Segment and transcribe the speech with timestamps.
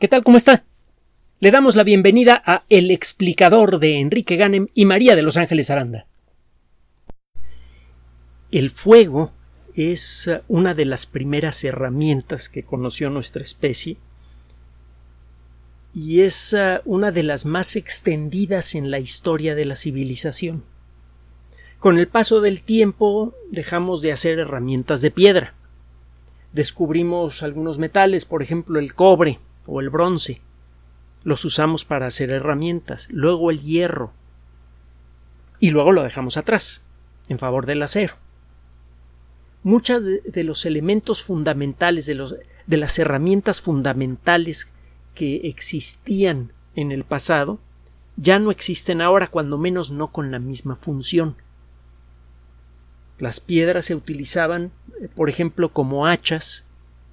[0.00, 0.24] ¿Qué tal?
[0.24, 0.64] ¿Cómo está?
[1.38, 5.70] Le damos la bienvenida a El explicador de Enrique Ganem y María de Los Ángeles
[5.70, 6.08] Aranda.
[8.50, 9.32] El fuego
[9.76, 13.96] es uh, una de las primeras herramientas que conoció nuestra especie
[15.94, 20.64] y es uh, una de las más extendidas en la historia de la civilización.
[21.78, 25.54] Con el paso del tiempo dejamos de hacer herramientas de piedra.
[26.52, 30.40] Descubrimos algunos metales, por ejemplo el cobre, o el bronce.
[31.22, 34.12] Los usamos para hacer herramientas, luego el hierro.
[35.58, 36.82] Y luego lo dejamos atrás,
[37.28, 38.14] en favor del acero.
[39.62, 44.70] Muchos de, los elementos fundamentales, de, los, de las herramientas fundamentales
[45.14, 47.58] que existían en el pasado,
[48.16, 51.36] ya no existen ahora, cuando menos no con la misma función.
[53.18, 56.64] Las piedras se utilizaban, eh, por ejemplo, como hachas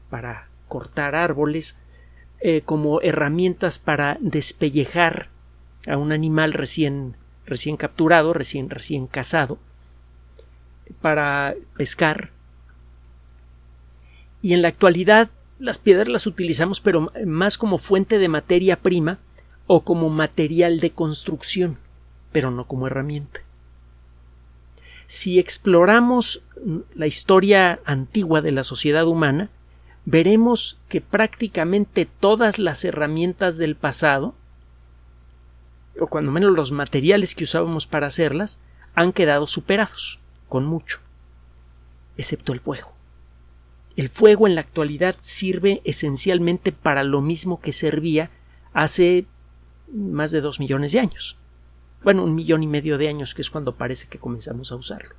[0.10, 1.78] para cortar árboles,
[2.42, 5.30] eh, como herramientas para despellejar
[5.88, 7.16] a un animal recién,
[7.46, 9.60] recién capturado, recién, recién cazado,
[11.02, 12.32] para pescar.
[14.42, 19.20] Y en la actualidad las piedras las utilizamos pero más como fuente de materia prima
[19.68, 21.78] o como material de construcción,
[22.32, 23.42] pero no como herramienta.
[25.06, 26.42] Si exploramos
[26.96, 29.50] la historia antigua de la sociedad humana,
[30.06, 34.36] veremos que prácticamente todas las herramientas del pasado,
[36.00, 38.60] o cuando menos los materiales que usábamos para hacerlas,
[38.96, 41.00] han quedado superados, con mucho,
[42.18, 42.94] excepto el fuego.
[43.96, 48.32] El fuego en la actualidad sirve esencialmente para lo mismo que servía
[48.74, 49.26] hace
[49.94, 51.38] más de dos millones de años.
[52.04, 55.16] Bueno, un millón y medio de años, que es cuando parece que comenzamos a usarlo.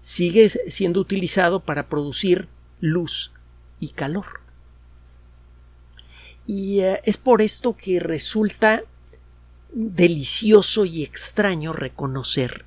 [0.00, 2.48] Sigue siendo utilizado para producir
[2.80, 3.32] luz
[3.80, 4.40] y calor.
[6.46, 8.82] Y eh, es por esto que resulta
[9.72, 12.64] delicioso y extraño reconocer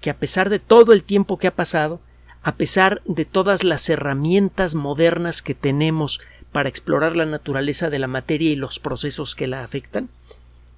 [0.00, 2.00] que a pesar de todo el tiempo que ha pasado,
[2.42, 6.20] a pesar de todas las herramientas modernas que tenemos
[6.52, 10.08] para explorar la naturaleza de la materia y los procesos que la afectan,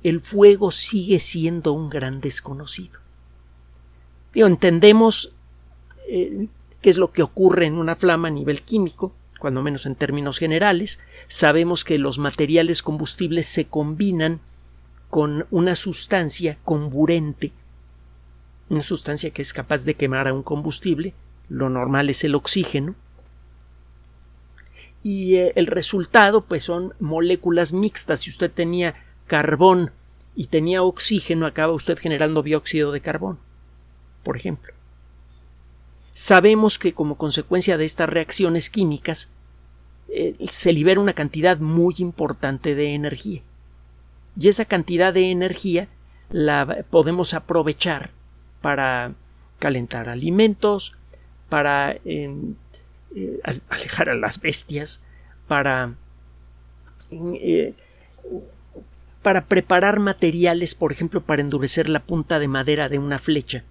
[0.02, 3.00] el fuego sigue siendo un gran desconocido.
[4.34, 5.32] entendemos
[6.08, 6.48] eh,
[6.80, 10.38] qué es lo que ocurre en una flama a nivel químico, cuando menos en términos
[10.38, 14.40] generales, sabemos que los materiales combustibles se combinan
[15.08, 17.50] con una sustancia comburente,
[18.68, 21.14] una sustancia que es capaz de quemar a un combustible,
[21.48, 22.94] lo normal es el oxígeno,
[25.02, 28.20] y eh, el resultado pues son moléculas mixtas.
[28.20, 28.94] Si usted tenía
[29.26, 29.90] carbón
[30.36, 33.38] y tenía oxígeno, acaba usted generando dióxido de carbón,
[34.22, 34.74] por ejemplo.
[36.20, 39.30] Sabemos que como consecuencia de estas reacciones químicas
[40.08, 43.40] eh, se libera una cantidad muy importante de energía.
[44.38, 45.88] Y esa cantidad de energía
[46.28, 48.10] la podemos aprovechar
[48.60, 49.14] para
[49.58, 50.94] calentar alimentos,
[51.48, 52.54] para em,
[53.16, 55.00] eh, alejar a las bestias,
[55.48, 55.94] para,
[57.10, 57.72] eh,
[59.22, 63.64] para preparar materiales, por ejemplo, para endurecer la punta de madera de una flecha.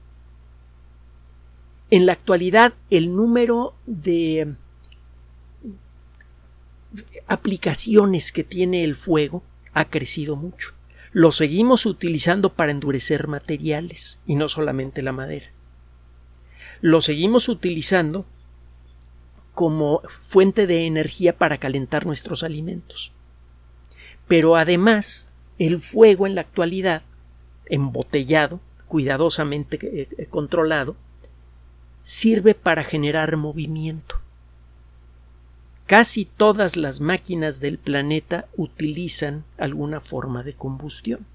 [1.92, 4.56] En la actualidad, el número de
[7.28, 10.74] aplicaciones que tiene el fuego ha crecido mucho.
[11.12, 15.48] Lo seguimos utilizando para endurecer materiales y no solamente la madera.
[16.82, 18.26] Lo seguimos utilizando
[19.54, 23.12] como fuente de energía para calentar nuestros alimentos.
[24.28, 25.28] Pero además,
[25.58, 27.02] el fuego en la actualidad,
[27.66, 30.96] embotellado, cuidadosamente eh, controlado,
[32.02, 34.20] sirve para generar movimiento.
[35.86, 41.26] Casi todas las máquinas del planeta utilizan alguna forma de combustión.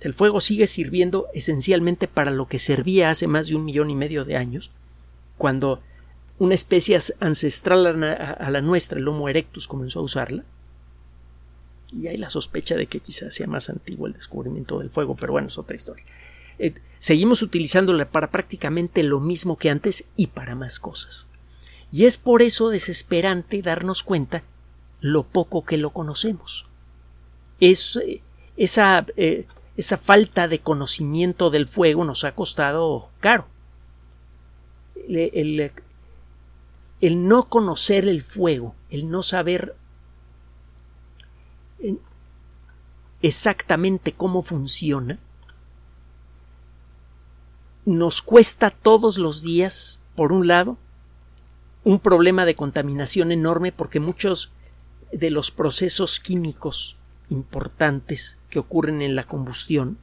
[0.00, 3.94] El fuego sigue sirviendo esencialmente para lo que servía hace más de un millón y
[3.94, 4.72] medio de años,
[5.38, 5.80] cuando
[6.40, 10.44] una especie ancestral a la nuestra, el Homo erectus, comenzó a usarla.
[11.92, 15.34] Y hay la sospecha de que quizás sea más antiguo el descubrimiento del fuego, pero
[15.34, 16.04] bueno, es otra historia.
[16.62, 21.26] Eh, seguimos utilizándola para prácticamente lo mismo que antes y para más cosas.
[21.90, 24.44] Y es por eso desesperante darnos cuenta
[25.00, 26.66] lo poco que lo conocemos.
[27.58, 28.22] Es, eh,
[28.56, 33.48] esa, eh, esa falta de conocimiento del fuego nos ha costado caro.
[35.08, 35.72] El,
[37.00, 39.74] el, no conocer el fuego, el no saber
[43.20, 45.18] exactamente cómo funciona,
[47.84, 50.78] nos cuesta todos los días, por un lado,
[51.84, 54.52] un problema de contaminación enorme porque muchos
[55.12, 56.96] de los procesos químicos
[57.28, 59.98] importantes que ocurren en la combustión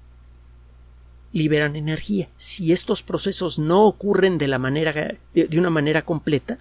[1.31, 2.29] liberan energía.
[2.35, 6.57] Si estos procesos no ocurren de la manera de una manera completa,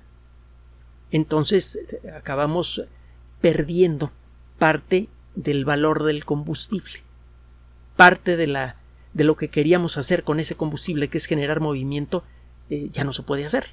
[1.11, 1.81] entonces
[2.15, 2.85] acabamos
[3.41, 4.13] perdiendo
[4.59, 7.03] parte del valor del combustible,
[7.97, 8.77] parte de la
[9.15, 12.25] de lo que queríamos hacer con ese combustible, que es generar movimiento,
[12.71, 13.69] eh, ya no se puede hacer.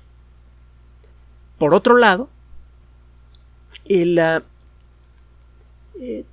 [1.58, 2.30] Por otro lado,
[3.86, 4.44] la,
[6.00, 6.26] eh,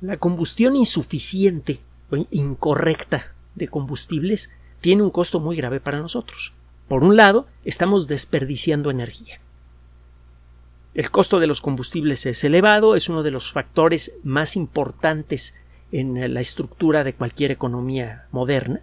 [0.00, 1.80] la combustión insuficiente
[2.10, 4.50] o incorrecta de combustibles
[4.80, 6.52] tiene un costo muy grave para nosotros.
[6.88, 9.40] Por un lado, estamos desperdiciando energía.
[10.94, 15.54] El costo de los combustibles es elevado, es uno de los factores más importantes
[15.94, 18.80] en la estructura de cualquier economía moderna.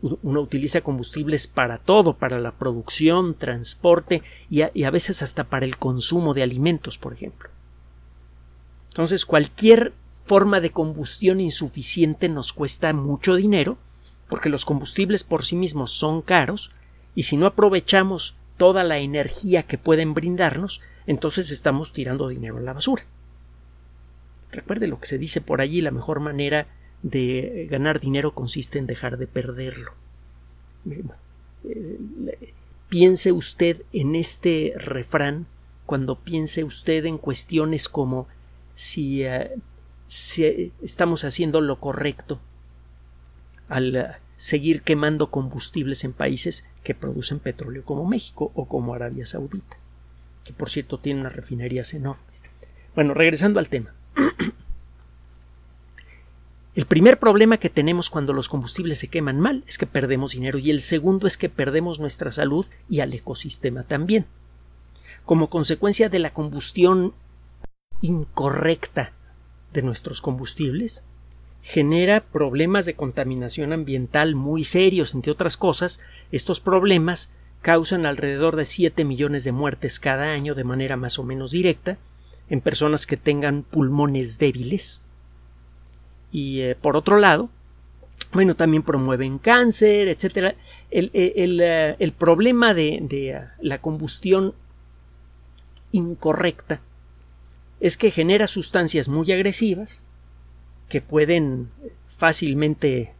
[0.00, 5.76] Uno utiliza combustibles para todo, para la producción, transporte y a, veces hasta para el
[5.76, 7.50] consumo de alimentos, por ejemplo.
[8.90, 9.92] Entonces, cualquier
[10.24, 13.76] forma de combustión insuficiente nos cuesta mucho dinero,
[14.28, 16.70] porque los combustibles por sí mismos son caros,
[17.16, 22.60] y si no aprovechamos toda la energía que pueden brindarnos, entonces estamos tirando dinero a
[22.60, 23.04] la basura.
[24.52, 26.66] Recuerde lo que se dice por allí, la mejor manera
[27.02, 29.92] de ganar dinero consiste en dejar de perderlo.
[31.64, 32.54] Eh,
[32.88, 35.46] piense usted en este refrán
[35.86, 38.26] cuando piense usted en cuestiones como
[38.72, 39.50] si, eh,
[40.82, 42.40] estamos haciendo lo correcto
[43.68, 44.06] al eh,
[44.36, 49.76] seguir quemando combustibles en países que producen petróleo como México o como Arabia Saudita,
[50.44, 52.44] que por cierto tiene unas refinerías enormes.
[52.94, 53.94] Bueno, regresando al tema.
[56.76, 60.58] El primer problema que tenemos cuando los combustibles se queman mal es que perdemos dinero
[60.58, 64.26] y el segundo es que perdemos nuestra salud y al ecosistema también.
[65.24, 67.12] Como consecuencia de la combustión
[68.00, 69.12] incorrecta
[69.72, 71.02] de nuestros combustibles,
[71.60, 77.32] genera problemas de contaminación ambiental muy serios, entre otras cosas, estos problemas
[77.62, 81.98] causan alrededor de 7 millones de muertes cada año de manera más o menos directa
[82.50, 85.02] en personas que tengan pulmones débiles.
[86.32, 87.48] Y eh, por otro lado,
[88.32, 90.54] bueno, también promueven cáncer, etcétera.
[90.90, 94.54] El, eh, el, problema de, de la combustión
[95.92, 96.80] incorrecta
[97.80, 100.02] es que genera sustancias muy agresivas
[100.88, 101.70] que pueden
[102.08, 103.14] fácilmente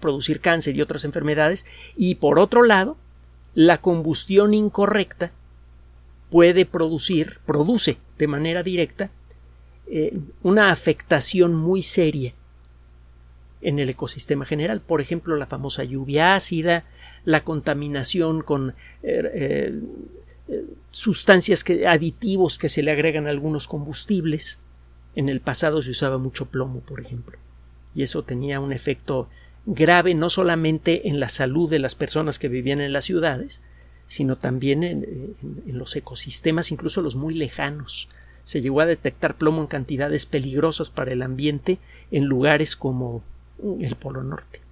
[0.00, 2.96] producir cáncer y otras enfermedades y por otro lado
[3.54, 5.32] la combustión incorrecta
[6.30, 9.10] puede producir produce de manera directa
[9.86, 12.34] eh, una afectación muy seria
[13.60, 14.80] en el ecosistema general.
[14.80, 16.84] Por ejemplo la famosa lluvia ácida
[17.24, 19.80] la contaminación con eh,
[20.48, 24.60] eh, sustancias que, aditivos que se le agregan a algunos combustibles.
[25.14, 27.38] En el pasado se usaba mucho plomo, por ejemplo,
[27.94, 29.28] y eso tenía un efecto
[29.66, 33.60] grave no solamente en la salud de las personas que vivían en las ciudades,
[34.08, 38.08] sino también en, los ecosistemas, incluso los muy lejanos.
[38.42, 41.78] Se llegó a detectar plomo en cantidades peligrosas para el ambiente
[42.10, 43.22] en lugares como
[43.78, 44.62] el Polo Norte.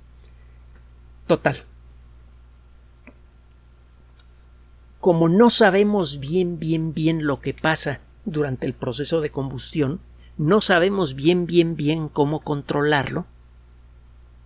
[1.26, 1.64] Total.
[5.00, 10.00] Como no sabemos bien, bien, bien lo que pasa durante el proceso de combustión,
[10.38, 13.26] no sabemos bien, bien, bien cómo controlarlo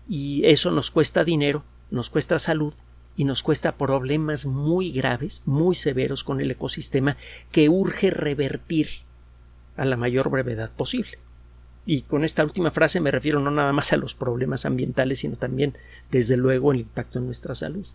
[0.09, 2.75] y eso nos cuesta dinero, nos cuesta salud
[3.17, 7.17] y nos cuesta problemas muy graves, muy severos con el ecosistema
[7.53, 8.89] que urge revertir
[9.77, 11.19] a la mayor brevedad posible.
[11.87, 15.37] Y con esta última frase me refiero no nada más a los problemas ambientales, sino
[15.37, 15.77] también,
[16.11, 17.87] desde luego, el impacto en nuestra salud.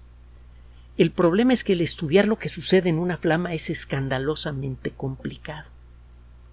[0.97, 5.75] El problema es que el estudiar lo que sucede en una flama es escandalosamente complicado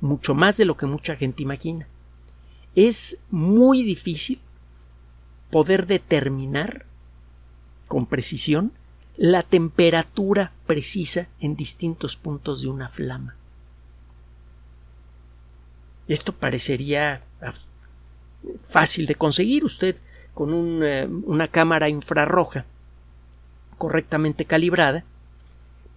[0.02, 1.87] mucho más de lo que mucha gente imagina.
[2.75, 4.40] Es muy difícil
[5.50, 6.87] poder determinar
[7.92, 8.72] con precisión
[9.18, 13.37] la temperatura precisa en distintos puntos de una flama.
[16.08, 17.22] Esto parecería
[18.64, 19.66] fácil de conseguir.
[19.66, 19.96] Usted
[20.32, 22.64] con eh, una cámara infrarroja
[23.76, 25.04] correctamente calibrada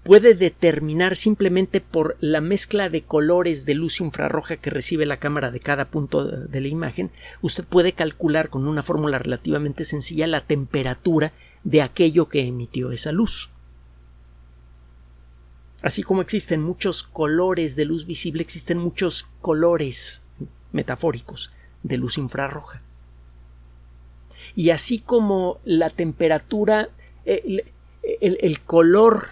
[0.04, 5.50] puede determinar simplemente por la mezcla de colores de luz infrarroja que recibe la cámara
[5.50, 7.10] de cada punto de la imagen,
[7.42, 11.32] usted puede calcular con una fórmula relativamente sencilla la temperatura
[11.66, 13.50] de aquello que emitió esa luz.
[15.82, 20.22] Así como existen muchos colores de luz visible, existen muchos colores
[20.72, 21.52] metafóricos
[21.84, 22.82] de luz infrarroja.
[24.56, 26.90] Y así como la temperatura,
[27.26, 27.64] el,
[28.22, 29.30] el color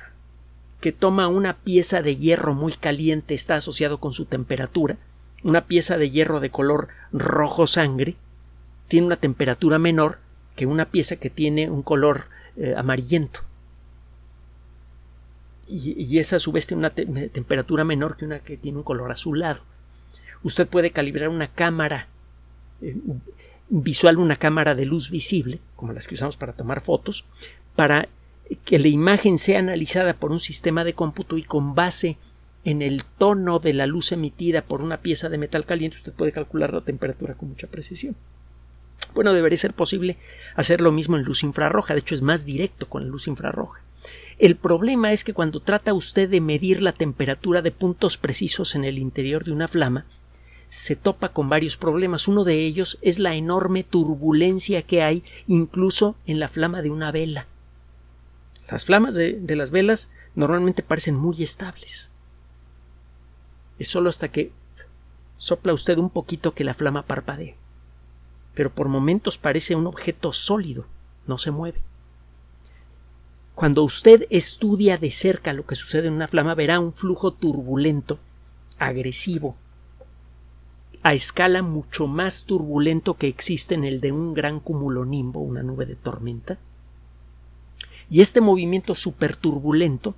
[0.81, 4.97] que toma una pieza de hierro muy caliente, está asociado con su temperatura,
[5.43, 8.15] una pieza de hierro de color rojo sangre,
[8.87, 10.19] tiene una temperatura menor
[10.55, 13.41] que una pieza que tiene un color eh, amarillento.
[15.67, 19.11] Y, esa a su vez tiene una temperatura menor que una que tiene un color
[19.11, 19.63] azulado.
[20.43, 22.09] Usted puede calibrar una cámara
[22.81, 22.95] eh,
[23.69, 27.25] visual, una cámara de luz visible, como las que usamos para tomar fotos,
[27.75, 28.07] para
[28.65, 32.17] que la imagen sea analizada por un sistema de cómputo y con base
[32.65, 36.31] en el tono de la luz emitida por una pieza de metal caliente usted puede
[36.31, 38.15] calcular la temperatura con mucha precisión.
[39.13, 40.17] Bueno, debería ser posible
[40.55, 43.81] hacer lo mismo en luz infrarroja, de hecho es más directo con la luz infrarroja.
[44.39, 48.83] El problema es que cuando trata usted de medir la temperatura de puntos precisos en
[48.83, 50.05] el interior de una flama,
[50.69, 52.27] se topa con varios problemas.
[52.27, 57.11] Uno de ellos es la enorme turbulencia que hay incluso en la flama de una
[57.11, 57.45] vela.
[58.69, 62.11] Las flamas de, las velas normalmente parecen muy estables.
[63.77, 64.51] Es solo hasta que
[65.37, 67.55] sopla usted un poquito que la flama parpadea.
[68.53, 70.85] Pero por momentos parece un objeto sólido,
[71.27, 71.81] no se mueve.
[73.55, 78.19] Cuando usted estudia de cerca lo que sucede en una flama, verá un flujo turbulento,
[78.79, 79.55] agresivo,
[81.03, 85.85] a escala mucho más turbulento que existe en el de un gran cumulonimbo, una nube
[85.85, 86.57] de tormenta.
[88.09, 90.15] Y este movimiento superturbulento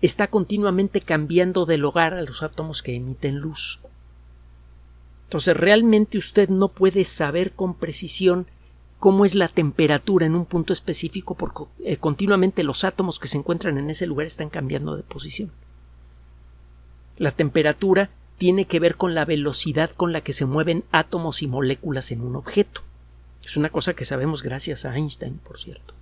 [0.00, 3.80] está continuamente cambiando de lugar a los átomos que emiten luz.
[5.28, 8.46] Entonces realmente usted no puede saber con precisión
[8.98, 13.36] cómo es la temperatura en un punto específico porque eh, continuamente los átomos que se
[13.36, 15.52] encuentran en ese lugar están cambiando de posición.
[17.18, 18.08] La temperatura
[18.38, 22.22] tiene que ver con la velocidad con la que se mueven átomos y moléculas en
[22.22, 22.80] un objeto.
[23.44, 25.92] Es una cosa que sabemos gracias a Einstein, por cierto.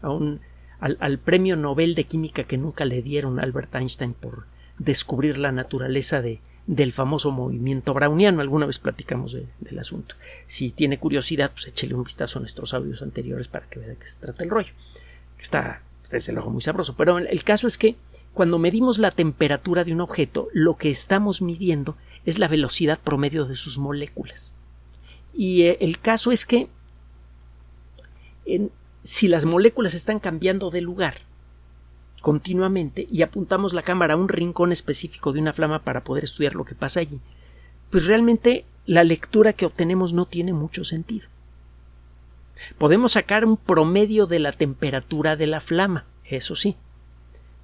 [0.00, 0.40] A un
[0.80, 4.46] al, premio Nobel de Química que nunca le dieron a Albert Einstein por
[4.78, 8.40] descubrir la naturaleza de, del famoso movimiento browniano.
[8.40, 10.14] Alguna vez platicamos del asunto.
[10.46, 13.96] Si tiene curiosidad, pues échele un vistazo a nuestros audios anteriores para que vea de
[13.96, 14.72] qué se trata el rollo.
[15.38, 16.94] Está, desde luego, muy sabroso.
[16.96, 17.96] Pero el caso es que
[18.32, 23.44] cuando medimos la temperatura de un objeto, lo que estamos midiendo es la velocidad promedio
[23.44, 24.54] de sus moléculas.
[25.34, 26.68] Y eh, el caso es que
[29.02, 31.20] si las moléculas están cambiando de lugar
[32.22, 36.54] continuamente y apuntamos la cámara a un rincón específico de una flama para poder estudiar
[36.54, 37.20] lo que pasa allí,
[37.90, 41.28] pues realmente la lectura que obtenemos no tiene mucho sentido.
[42.78, 46.76] Podemos sacar un promedio de la temperatura de la flama, eso sí,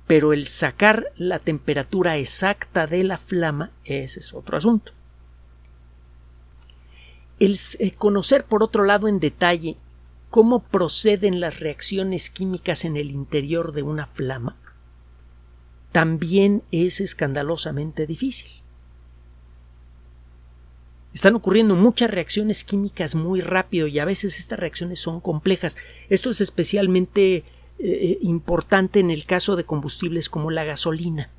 [0.06, 4.92] pero el sacar la temperatura exacta de la flama, ese es otro asunto.
[7.38, 9.76] El eh, conocer, por otro lado, en detalle
[10.30, 14.56] cómo proceden las reacciones químicas en el interior de una flama,
[15.92, 18.50] también es escandalosamente difícil.
[21.14, 25.76] Están ocurriendo muchas reacciones químicas muy rápido y a veces estas reacciones son complejas.
[26.10, 27.44] Esto es especialmente
[27.78, 31.30] eh, importante en el caso de combustibles como la gasolina.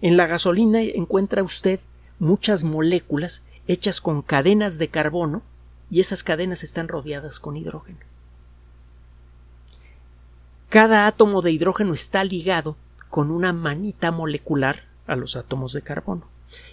[0.00, 1.80] En la gasolina encuentra usted
[2.18, 5.42] muchas moléculas hechas con cadenas de carbono
[5.90, 7.98] y esas cadenas están rodeadas con hidrógeno.
[10.68, 12.76] Cada átomo de hidrógeno está ligado
[13.08, 16.26] con una manita molecular a los átomos de carbono.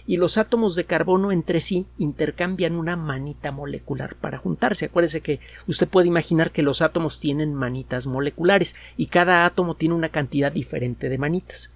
[0.06, 4.86] Y los átomos de carbono entre sí intercambian una manita molecular para juntarse.
[4.86, 9.94] Acuérdese que usted puede imaginar que los átomos tienen manitas moleculares y cada átomo tiene
[9.94, 11.70] una cantidad diferente de manitas.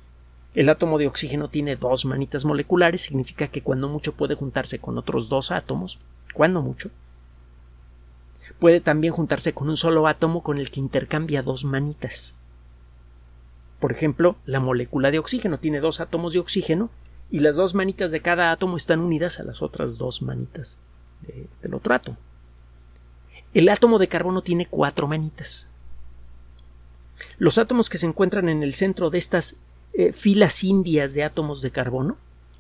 [0.55, 4.97] El átomo de oxígeno tiene dos manitas moleculares, significa que cuando mucho puede juntarse con
[4.97, 6.01] otros dos átomos,
[6.33, 6.91] cuando mucho,
[8.59, 12.37] puede también juntarse con un solo átomo con el que intercambia dos manitas.
[13.81, 16.91] Por ejemplo, la molécula de oxígeno tiene dos átomos de oxígeno
[17.31, 20.79] y las dos manitas de cada átomo están unidas a las otras dos manitas
[21.63, 22.17] del otro átomo.
[23.53, 25.69] El átomo de carbono tiene cuatro manitas.
[27.39, 29.57] Los átomos que se encuentran en el centro de estas
[29.95, 32.17] eh, filas indias de átomos de carbono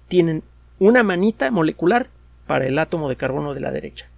[0.08, 0.42] tienen
[0.78, 2.08] una manita molecular
[2.46, 4.08] para el átomo de carbono de la derecha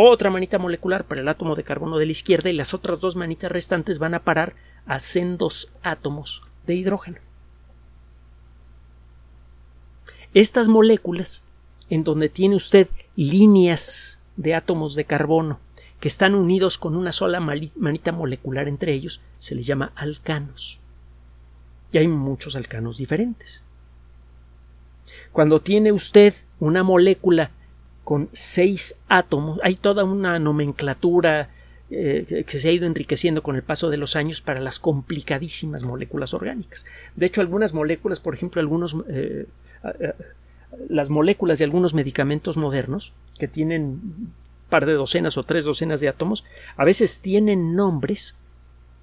[0.00, 3.16] otra manita molecular para el átomo de carbono de la izquierda y las otras dos
[3.16, 4.54] manitas restantes van a parar
[4.86, 7.18] a sendos átomos de hidrógeno.
[10.34, 11.42] Estas moléculas,
[11.90, 12.86] en donde tiene usted
[13.16, 15.58] líneas de átomos de carbono
[15.98, 20.80] que están unidos con una sola manita molecular entre ellos, se les llama alcanos.
[21.90, 23.64] Y hay muchos alcanos diferentes.
[25.32, 27.50] Cuando tiene usted una molécula
[28.08, 29.60] con seis átomos.
[29.62, 31.50] Hay toda una nomenclatura
[31.90, 35.84] eh, que se ha ido enriqueciendo con el paso de los años para las complicadísimas
[35.84, 36.86] moléculas orgánicas.
[37.16, 39.44] De hecho, algunas moléculas, por ejemplo, algunos, eh,
[40.88, 44.32] las moléculas de algunos medicamentos modernos que tienen un
[44.70, 46.46] par de docenas o tres docenas de átomos,
[46.78, 48.38] a veces tienen nombres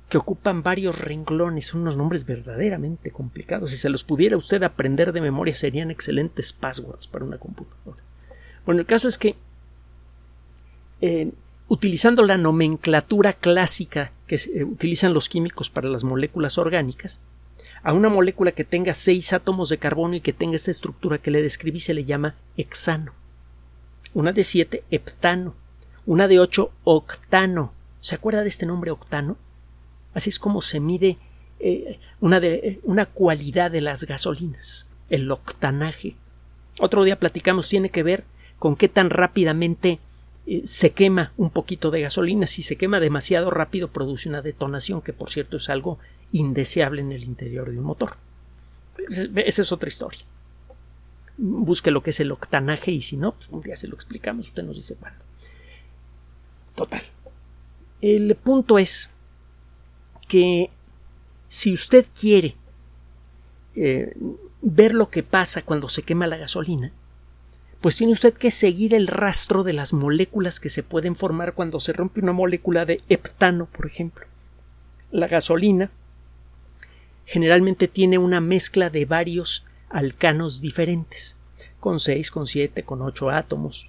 [0.09, 3.69] que ocupan varios renglones, son unos nombres verdaderamente complicados.
[3.69, 8.04] Si se los pudiera usted aprender de memoria, serían excelentes passwords para una computadora.
[8.65, 9.35] Bueno, el caso es que
[11.01, 11.31] eh,
[11.67, 17.21] utilizando la nomenclatura clásica que eh, utilizan los químicos para las moléculas orgánicas,
[17.83, 21.29] a una molécula que tenga seis átomos de carbono y que tenga esa estructura que
[21.29, 23.13] le describí se le llama hexano.
[24.13, 25.53] Una de siete, heptano.
[26.07, 27.73] Una de ocho, octano.
[27.99, 29.37] ¿Se acuerda de este nombre octano?
[30.15, 31.17] Así es como se mide
[31.59, 32.41] eh, una,
[32.83, 36.15] una cualidad de las gasolinas, el octanaje.
[36.79, 38.23] Otro día platicamos, tiene que ver
[38.65, 39.99] con qué tan rápidamente
[40.47, 42.47] eh, se quema un poquito de gasolina.
[42.47, 45.99] Si se quema demasiado rápido produce una detonación, que por cierto es algo
[46.31, 48.17] indeseable en el interior de un motor.
[49.35, 50.21] Esa es otra historia.
[51.37, 54.47] Busque lo que es el octanaje y si no, pues un día se lo explicamos,
[54.47, 55.23] usted nos dice cuándo.
[56.73, 57.03] Total.
[58.01, 59.11] El punto es
[60.27, 60.71] que
[61.47, 62.55] si usted quiere
[63.75, 64.17] eh,
[64.63, 66.91] ver lo que pasa cuando se quema la gasolina,
[67.85, 71.79] pues tiene usted que seguir el rastro de las moléculas que se pueden formar cuando
[71.79, 74.25] se rompe una molécula de heptano, por ejemplo.
[75.11, 75.91] La gasolina
[77.25, 81.37] generalmente tiene una mezcla de varios alcanos diferentes,
[81.79, 83.87] con 6, con 7, con 8 átomos.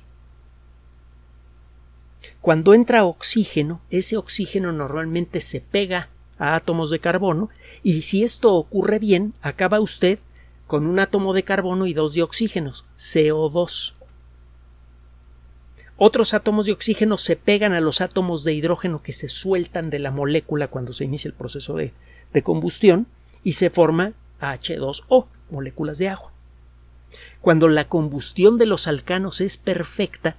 [2.43, 7.49] Cuando entra oxígeno, ese oxígeno normalmente se pega a átomos de carbono
[7.83, 10.19] y si esto ocurre bien, acaba usted
[10.66, 13.94] con un átomo de carbono y dos de oxígenos, CO2.
[15.96, 19.99] Otros átomos de oxígeno se pegan a los átomos de hidrógeno que se sueltan de
[19.99, 21.92] la molécula cuando se inicia el proceso de,
[22.32, 23.06] de combustión
[23.42, 26.32] y se forma H2O, moléculas de agua.
[27.40, 30.37] Cuando la combustión de los alcanos es perfecta,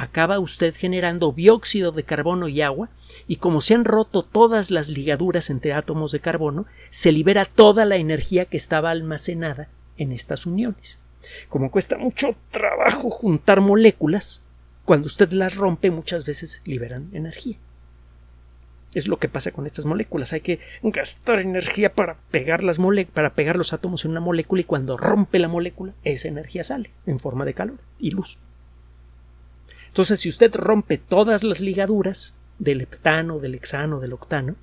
[0.00, 2.88] acaba usted generando dióxido de carbono y agua,
[3.28, 7.84] y como se han roto todas las ligaduras entre átomos de carbono, se libera toda
[7.84, 11.00] la energía que estaba almacenada en estas uniones.
[11.50, 14.42] Como cuesta mucho trabajo juntar moléculas,
[14.86, 17.58] cuando usted las rompe muchas veces liberan energía.
[18.94, 20.32] Es lo que pasa con estas moléculas.
[20.32, 22.78] Hay que gastar energía para pegar, las
[23.12, 26.90] para pegar los átomos en una molécula y cuando rompe la molécula, esa energía sale
[27.04, 28.38] en forma de calor y luz.
[29.90, 34.54] Entonces, si usted rompe todas las ligaduras del heptano, del hexano, del octano,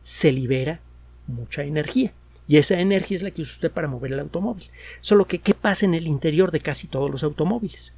[0.00, 0.78] se libera
[1.26, 2.12] mucha energía.
[2.46, 4.70] Y esa energía es la que usa usted para mover el automóvil.
[5.00, 7.94] Solo que, ¿qué pasa en el interior de casi todos los automóviles?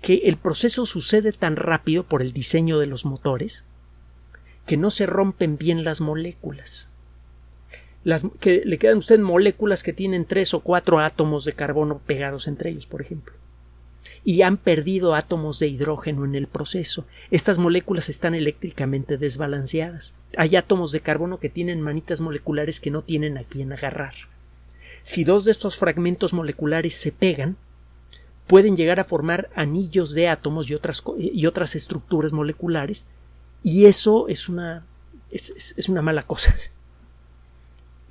[0.00, 3.64] Que el proceso sucede tan rápido por el diseño de los motores
[4.66, 6.88] que no se rompen bien las moléculas.
[8.04, 11.98] Las, que le quedan a usted moléculas que tienen tres o cuatro átomos de carbono
[11.98, 13.34] pegados entre ellos, por ejemplo
[14.24, 17.06] y han perdido átomos de hidrógeno en el proceso.
[17.30, 20.14] Estas moléculas están eléctricamente desbalanceadas.
[20.36, 24.14] Hay átomos de carbono que tienen manitas moleculares que no tienen a quien agarrar.
[25.02, 27.56] Si dos de estos fragmentos moleculares se pegan,
[28.46, 33.06] pueden llegar a formar anillos de átomos y otras, y otras estructuras moleculares,
[33.62, 34.84] y eso es una,
[35.30, 36.54] es, es una mala cosa.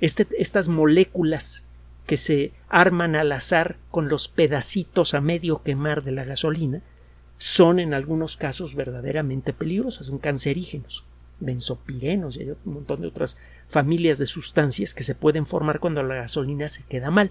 [0.00, 1.64] Este, estas moléculas
[2.10, 6.82] que se arman al azar con los pedacitos a medio quemar de la gasolina
[7.38, 11.04] son en algunos casos verdaderamente peligrosas, son cancerígenos,
[11.38, 16.02] benzopirenos y hay un montón de otras familias de sustancias que se pueden formar cuando
[16.02, 17.30] la gasolina se queda mal.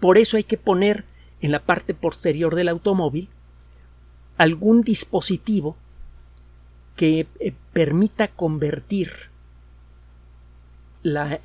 [0.00, 1.04] Por eso hay que poner
[1.40, 3.28] en la parte posterior del automóvil
[4.38, 5.76] algún dispositivo
[6.96, 9.12] que eh, permita convertir
[11.04, 11.38] la,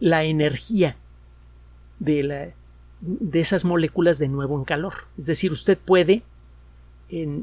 [0.00, 0.96] la energía
[1.98, 2.48] de, la,
[3.00, 4.94] de esas moléculas de nuevo en calor.
[5.16, 6.22] Es decir, usted puede
[7.08, 7.42] eh,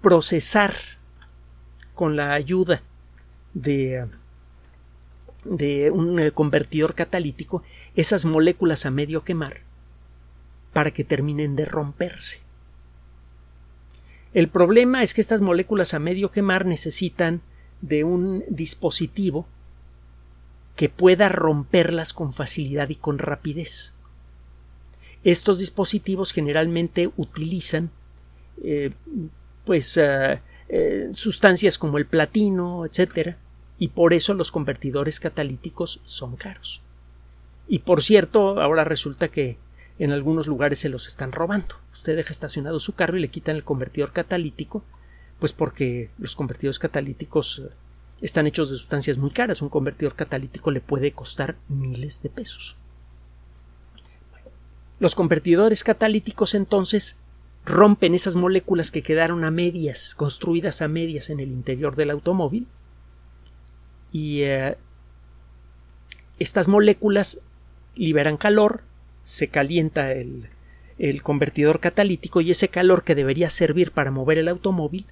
[0.00, 0.74] procesar
[1.94, 2.82] con la ayuda
[3.54, 4.06] de,
[5.44, 7.62] de un eh, convertidor catalítico
[7.94, 9.60] esas moléculas a medio quemar
[10.72, 12.40] para que terminen de romperse.
[14.32, 17.42] El problema es que estas moléculas a medio quemar necesitan
[17.82, 19.46] de un dispositivo
[20.76, 23.94] que pueda romperlas con facilidad y con rapidez.
[25.24, 27.90] Estos dispositivos generalmente utilizan
[28.62, 28.92] eh,
[29.64, 33.36] pues eh, eh, sustancias como el platino, etcétera,
[33.78, 36.82] y por eso los convertidores catalíticos son caros.
[37.68, 39.58] Y por cierto, ahora resulta que
[39.98, 41.76] en algunos lugares se los están robando.
[41.92, 44.82] Usted deja estacionado su carro y le quitan el convertidor catalítico
[45.38, 47.62] Pues porque los convertidores catalíticos
[48.22, 49.60] están hechos de sustancias muy caras.
[49.60, 52.76] Un convertidor catalítico le puede costar miles de pesos.
[54.98, 57.18] Los convertidores catalíticos entonces
[57.64, 62.66] rompen esas moléculas que quedaron a medias, construidas a medias en el interior del automóvil,
[64.12, 64.76] y eh,
[66.38, 67.40] estas moléculas
[67.94, 68.82] liberan calor,
[69.22, 70.48] se calienta el,
[71.22, 75.06] convertidor catalítico y ese calor que debería servir para mover el automóvil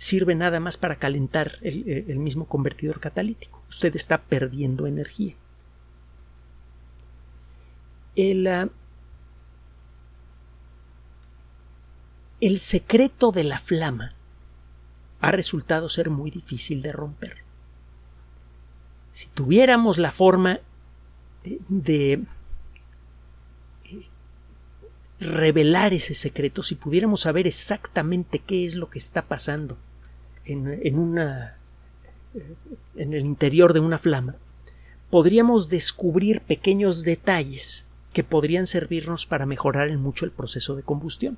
[0.00, 3.62] sirve nada más para calentar el, mismo convertidor catalítico.
[3.68, 5.34] Usted está perdiendo energía.
[8.16, 8.70] El, ah,
[12.40, 14.08] el secreto de la flama
[15.20, 17.36] ha resultado ser muy difícil de romper.
[19.10, 20.60] Si tuviéramos la forma
[21.68, 22.12] de
[23.84, 24.00] eh,
[25.20, 29.76] revelar ese secreto, si pudiéramos saber exactamente qué es lo que está pasando
[30.50, 31.52] eh,
[32.96, 34.36] en el interior de una flama,
[35.10, 41.36] podríamos descubrir pequeños detalles que podrían servirnos para mejorar en mucho el proceso de combustión.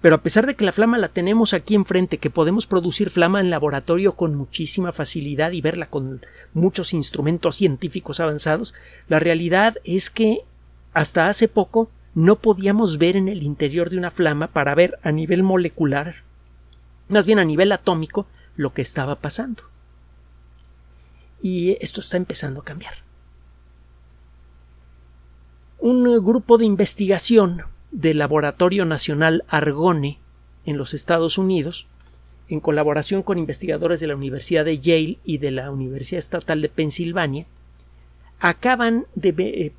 [0.00, 3.40] Pero a pesar de que la flama la tenemos aquí enfrente, que podemos producir flama
[3.40, 8.74] en laboratorio con muchísima facilidad y verla con muchos instrumentos científicos avanzados,
[9.08, 10.40] la realidad es que
[10.92, 15.12] hasta hace poco no podíamos ver en el interior de una flama para ver a
[15.12, 16.16] nivel molecular,
[17.08, 19.64] más bien a nivel atómico, lo que estaba pasando.
[21.40, 22.94] Y esto está empezando a cambiar.
[25.78, 30.18] Un grupo de investigación del Laboratorio Nacional Argone
[30.64, 31.86] en los Estados Unidos,
[32.48, 36.68] en colaboración con investigadores de la Universidad de Yale y de la Universidad Estatal de
[36.68, 37.46] Pensilvania,
[38.38, 39.72] acaban de eh,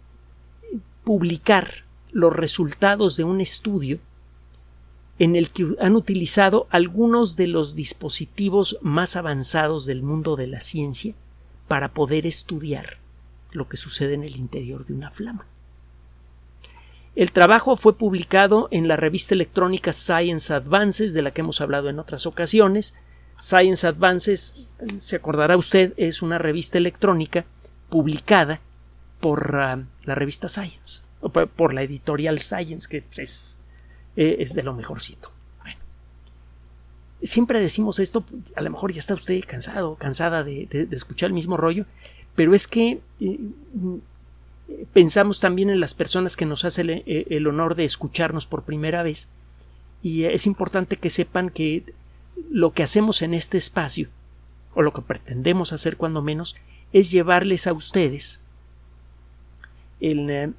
[1.03, 3.99] publicar los resultados de un estudio
[5.19, 10.61] en el que han utilizado algunos de los dispositivos más avanzados del mundo de la
[10.61, 11.13] ciencia
[11.67, 12.97] para poder estudiar
[13.51, 15.45] lo que sucede en el interior de una flama.
[17.15, 21.89] El trabajo fue publicado en la revista electrónica Science Advances, de la que hemos hablado
[21.89, 22.95] en otras ocasiones.
[23.39, 24.55] Science Advances,
[24.97, 27.45] se acordará usted, es una revista electrónica
[27.89, 28.61] publicada
[29.19, 31.03] por ah, la revista Science,
[31.55, 33.59] por la editorial Science, que es,
[34.15, 35.31] eh, es de lo mejorcito.
[35.61, 35.79] Bueno,
[37.21, 38.23] siempre decimos esto,
[38.55, 41.85] a lo mejor ya está usted cansado, cansada de, escuchar el mismo rollo,
[42.35, 43.39] pero es que eh,
[44.93, 49.03] pensamos también en las personas que nos hacen eh, el, honor de escucharnos por primera
[49.03, 49.29] vez
[50.01, 51.83] y es importante que sepan que
[52.49, 54.09] lo que hacemos en este espacio
[54.73, 56.55] o lo que pretendemos hacer cuando menos
[56.91, 58.41] es llevarles a ustedes
[60.01, 60.51] eh,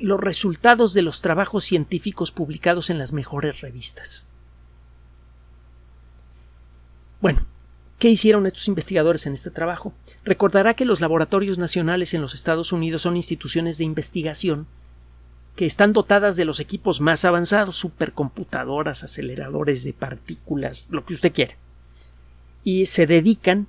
[0.00, 4.26] los resultados de los trabajos científicos publicados en las mejores revistas.
[7.20, 7.46] Bueno,
[7.98, 9.94] ¿qué hicieron estos investigadores en este trabajo?
[10.24, 14.66] Recordará que los laboratorios nacionales en los Estados Unidos son instituciones de investigación
[15.56, 21.32] que están dotadas de los equipos más avanzados, supercomputadoras, aceleradores de partículas, lo que usted
[21.32, 21.54] quiera,
[22.64, 23.68] y se dedican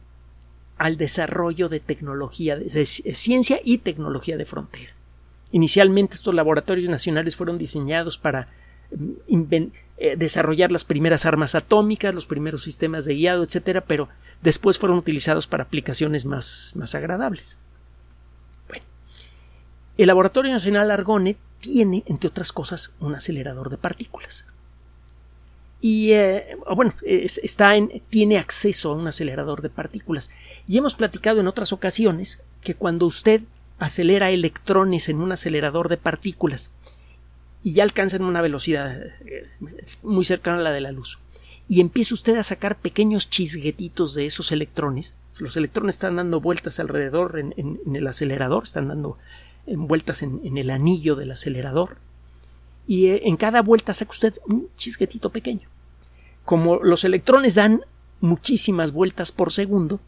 [0.77, 4.94] al desarrollo de tecnología, de ciencia y tecnología de frontera.
[5.55, 8.49] Inicialmente estos laboratorios nacionales fueron diseñados para
[8.91, 9.53] mm,
[9.97, 14.09] eh, desarrollar las primeras armas atómicas, los primeros sistemas de guiado, etcétera, pero
[14.41, 17.57] después fueron utilizados para aplicaciones más, más agradables.
[19.97, 24.45] El Laboratorio Nacional Argone tiene, entre otras cosas, un acelerador de partículas.
[25.79, 30.29] Y eh, bueno, está en, tiene acceso a un acelerador de partículas.
[30.67, 33.43] Y hemos platicado en otras ocasiones que cuando usted
[33.79, 36.71] acelera electrones en un acelerador de partículas
[37.63, 39.49] y ya alcanzan una velocidad eh,
[40.03, 41.17] muy cercana a la de la luz,
[41.67, 45.15] y empieza usted a sacar pequeños chisguetitos de esos electrones.
[45.39, 49.17] Los electrones están dando vueltas alrededor en, el acelerador, están dando
[49.65, 51.97] vueltas en, el anillo del acelerador.
[52.87, 55.67] Y eh, en cada vuelta saca usted un chisguetito pequeño.
[56.43, 57.81] Como los electrones dan
[58.21, 59.99] muchísimas vueltas por segundo,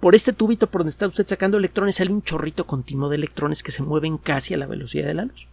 [0.00, 3.62] por este tubito por donde está usted sacando electrones sale un chorrito continuo de electrones
[3.62, 5.48] que se mueven casi a la velocidad de la luz.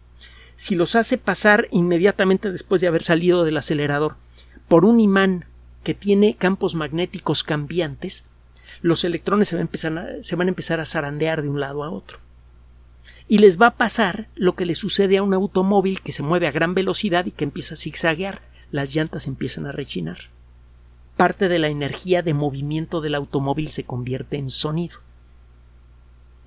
[0.56, 4.16] Si los hace pasar inmediatamente después de haber salido del acelerador
[4.68, 5.46] por un imán
[5.84, 8.26] que tiene campos magnéticos cambiantes,
[8.82, 12.20] los electrones se van, a empezar a, zarandear de un lado a otro.
[13.28, 16.48] Y les va a pasar lo que le sucede a un automóvil que se mueve
[16.48, 18.42] a gran velocidad y que empieza a zigzaguear.
[18.72, 20.30] Las llantas empiezan a rechinar.
[21.18, 25.00] Parte de la energía de movimiento del automóvil se convierte en sonido.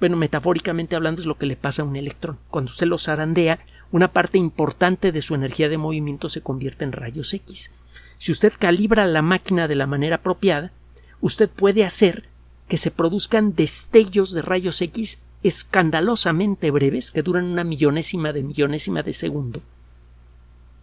[0.00, 2.38] Bueno, metafóricamente hablando es lo que le pasa a un electrón.
[2.50, 3.61] Cuando usted lo zarandea,
[3.92, 7.70] una parte importante de su energía de movimiento se convierte en rayos X.
[8.18, 10.72] Si usted calibra la máquina de la manera apropiada,
[11.20, 12.29] usted puede hacer
[12.68, 19.02] que se produzcan destellos de rayos X escandalosamente breves que duran una millonésima de millonésima
[19.02, 19.62] de segundo.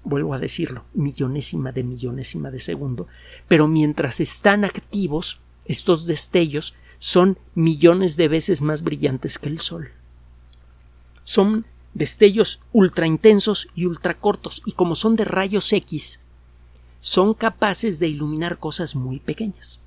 [0.04, 3.08] Vuelvo a decirlo, millonésima de millonésima de segundo.
[3.48, 9.92] Pero mientras están activos, estos destellos son millones de veces más brillantes que el Sol.
[11.24, 16.20] Son destellos ultra intensos y ultra cortos, y como son de rayos X,
[17.00, 19.82] son capaces de iluminar cosas muy pequeñas.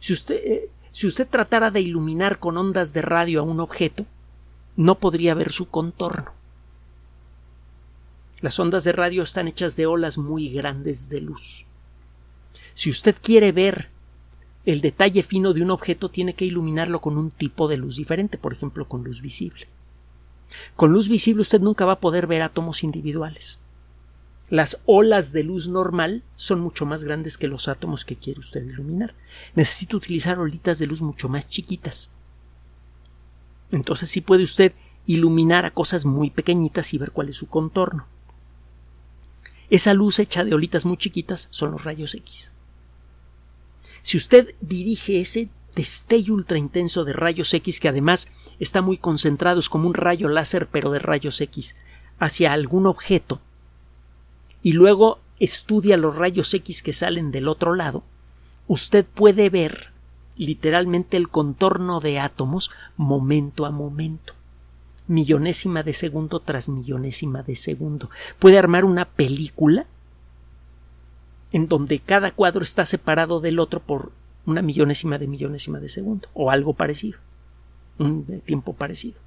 [0.00, 4.06] Si usted, eh, si usted tratara de iluminar con ondas de radio a un objeto,
[4.76, 6.32] no podría ver su contorno.
[8.44, 11.64] Las ondas de radio están hechas de olas muy grandes de luz.
[12.74, 13.88] Si usted quiere ver
[14.66, 18.36] el detalle fino de un objeto, tiene que iluminarlo con un tipo de luz diferente,
[18.36, 19.66] por ejemplo, con luz visible.
[20.76, 23.60] Con luz visible usted nunca va a poder ver átomos individuales.
[24.50, 28.62] Las olas de luz normal son mucho más grandes que los átomos que quiere usted
[28.62, 29.14] iluminar.
[29.54, 32.10] Necesita utilizar olitas de luz mucho más chiquitas.
[33.70, 34.74] Entonces sí puede usted
[35.06, 38.06] iluminar a cosas muy pequeñitas y ver cuál es su contorno.
[39.70, 42.52] Esa luz hecha de olitas muy chiquitas son los rayos X.
[44.02, 49.60] Si usted dirige ese destello ultra intenso de rayos X que además está muy concentrado,
[49.60, 51.76] es como un rayo láser pero de rayos X,
[52.18, 53.40] hacia algún objeto,
[54.62, 58.04] y luego estudia los rayos X que salen del otro lado,
[58.66, 59.92] usted puede ver
[60.36, 64.34] literalmente el contorno de átomos momento a momento,
[65.06, 68.10] millonésima de segundo tras millonésima de segundo.
[68.38, 69.86] Puede armar una película
[71.52, 74.12] en donde cada cuadro está separado del otro por
[74.46, 77.18] una millonésima de millonésima de segundo o algo parecido,
[77.98, 79.24] un tiempo parecido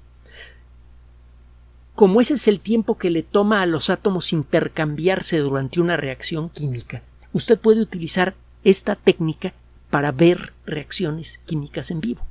[1.98, 6.48] como ese es el tiempo que le toma a los átomos intercambiarse durante una reacción
[6.48, 9.52] química, usted puede utilizar esta técnica
[9.90, 12.24] para ver reacciones químicas en vivo.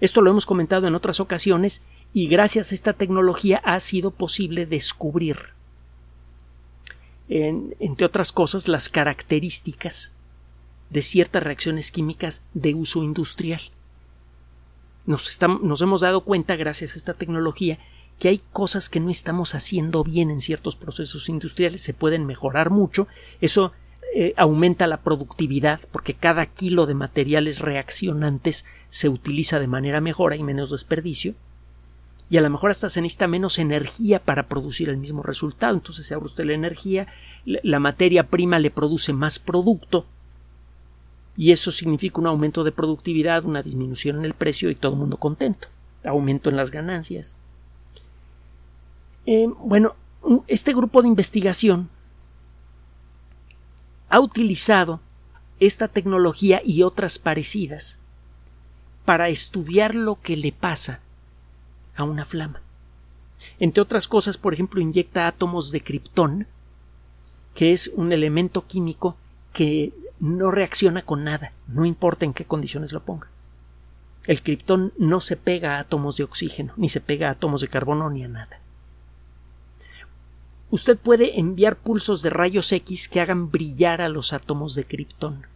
[0.00, 4.66] Esto lo hemos comentado en otras ocasiones y gracias a esta tecnología ha sido posible
[4.66, 5.36] descubrir,
[7.28, 10.12] entre otras cosas, las características
[10.90, 13.60] de ciertas reacciones químicas de uso industrial.
[15.04, 17.78] Nos, hemos dado cuenta, gracias a esta tecnología,
[18.18, 22.70] que hay cosas que no estamos haciendo bien en ciertos procesos industriales, se pueden mejorar
[22.70, 23.06] mucho,
[23.40, 23.72] eso
[24.14, 30.32] eh, aumenta la productividad porque cada kilo de materiales reaccionantes se utiliza de manera mejor,
[30.32, 31.34] hay menos desperdicio
[32.28, 36.06] y a lo mejor hasta se necesita menos energía para producir el mismo resultado, entonces
[36.06, 37.06] se ahorra usted la energía,
[37.44, 40.06] la materia prima le produce más producto
[41.36, 44.98] y eso significa un aumento de productividad, una disminución en el precio y todo el
[44.98, 45.68] mundo contento,
[46.04, 47.38] aumento en las ganancias.
[49.26, 49.94] Eh, bueno,
[50.46, 51.90] este grupo de investigación
[54.08, 55.00] ha utilizado
[55.60, 57.98] esta tecnología y otras parecidas
[59.04, 61.00] para estudiar lo que le pasa
[61.96, 62.60] a una flama.
[63.58, 66.46] Entre otras cosas, por ejemplo, inyecta átomos de criptón,
[67.54, 69.16] que es un elemento químico
[69.52, 73.28] que no reacciona con nada, no importa en qué condiciones lo ponga.
[74.26, 77.68] El criptón no se pega a átomos de oxígeno, ni se pega a átomos de
[77.68, 78.60] carbono, ni a nada
[80.70, 85.46] usted puede enviar pulsos de rayos X que hagan brillar a los átomos de criptón.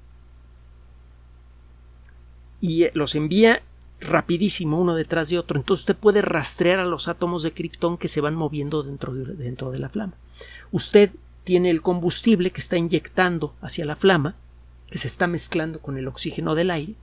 [2.60, 3.62] Y eh, los envía
[4.00, 5.58] rapidísimo uno detrás de otro.
[5.58, 9.34] Entonces usted puede rastrear a los átomos de criptón que se van moviendo dentro de,
[9.34, 10.14] dentro de la flama.
[10.72, 11.10] Usted
[11.44, 14.36] tiene el combustible que está inyectando hacia la flama,
[14.90, 16.94] que se está mezclando con el oxígeno del aire.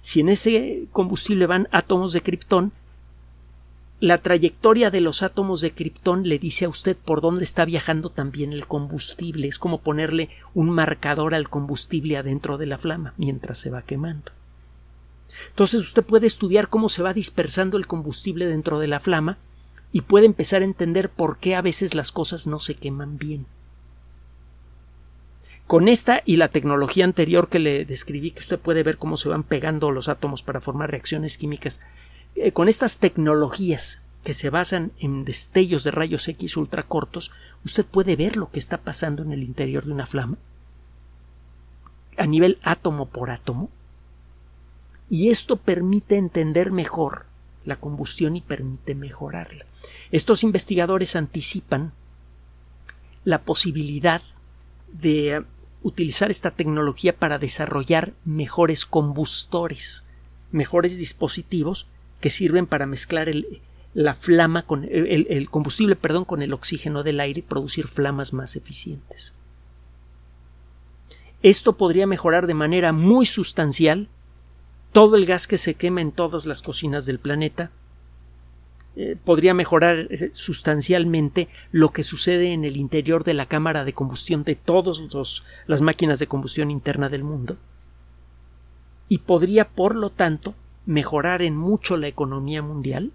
[0.00, 2.72] Si en ese combustible van átomos de criptón,
[4.00, 8.10] la trayectoria de los átomos de criptón le dice a usted por dónde está viajando
[8.10, 9.46] también el combustible.
[9.46, 14.32] Es como ponerle un marcador al combustible adentro de la flama mientras se va quemando.
[15.48, 19.38] Entonces usted puede estudiar cómo se va dispersando el combustible dentro de la flama
[19.92, 23.46] y puede empezar a entender por qué a veces las cosas no se queman bien.
[25.66, 29.28] Con esta y la tecnología anterior que le describí, que usted puede ver cómo se
[29.28, 31.80] van pegando los átomos para formar reacciones químicas
[32.34, 37.30] eh, con estas tecnologías que se basan en destellos de rayos X ultracortos,
[37.64, 40.36] usted puede ver lo que está pasando en el interior de una flama
[42.16, 43.70] a nivel átomo por átomo
[45.14, 47.26] y esto permite entender mejor
[47.64, 49.64] la combustión y permite mejorarla.
[50.10, 51.92] Estos investigadores anticipan
[53.22, 54.22] la posibilidad
[54.92, 55.44] de
[55.84, 60.04] utilizar esta tecnología para desarrollar mejores combustores,
[60.50, 61.86] mejores dispositivos
[62.20, 63.62] que sirven para mezclar el,
[63.94, 68.56] la flama con el, combustible, perdón, con el oxígeno del aire y producir flamas más
[68.56, 69.32] eficientes.
[71.44, 74.08] Esto podría mejorar de manera muy sustancial
[74.94, 77.72] todo el gas que se quema en todas las cocinas del planeta.
[78.94, 83.92] Eh, podría mejorar eh, sustancialmente lo que sucede en el interior de la cámara de
[83.92, 87.56] combustión de todas las máquinas de combustión interna del mundo.
[89.08, 90.54] Y podría, por lo tanto,
[90.86, 93.10] mejorar en mucho la economía mundial.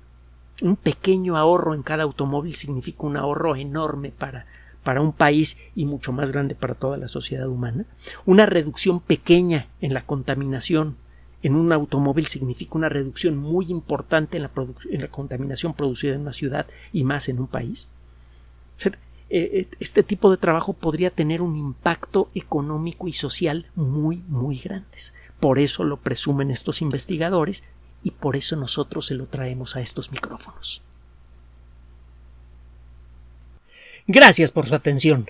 [0.62, 4.48] Un pequeño ahorro en cada automóvil significa un ahorro enorme para,
[4.84, 7.86] para un país y mucho más grande para toda la sociedad humana.
[8.26, 10.98] Una reducción pequeña en la contaminación
[11.42, 16.68] en un automóvil significa una reducción muy importante en la, contaminación producida en una ciudad
[16.92, 17.90] y más en un país.
[18.86, 18.92] Eh,
[19.30, 25.14] eh, este tipo de trabajo podría tener un impacto económico y social muy, muy grandes.
[25.40, 27.64] Por eso lo presumen estos investigadores
[28.04, 30.82] y por eso nosotros se lo traemos a estos micrófonos.
[34.08, 35.30] Gracias por su atención.